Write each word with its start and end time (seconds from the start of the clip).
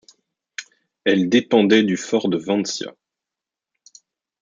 Elle 1.05 1.29
dépendait 1.29 1.83
du 1.83 1.95
fort 1.95 2.27
de 2.27 2.35
Vancia. 2.37 2.91